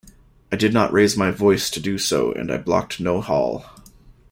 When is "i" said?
0.51-0.55, 2.51-2.57